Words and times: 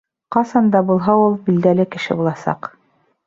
Ҡасан 0.35 0.69
да 0.75 0.79
булһа 0.87 1.15
ул 1.25 1.37
билдәле 1.49 1.87
кеше 1.97 2.17
буласаҡ 2.23 2.73